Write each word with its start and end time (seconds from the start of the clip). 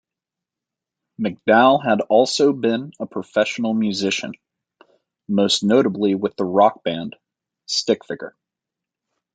McDowell 1.21 1.85
has 1.85 1.99
also 2.09 2.53
been 2.53 2.91
a 2.99 3.05
professional 3.05 3.75
musician, 3.75 4.31
most 5.27 5.61
notably 5.61 6.15
with 6.15 6.35
the 6.37 6.43
rock 6.43 6.83
band, 6.83 7.15
Stickfigure. 7.67 8.31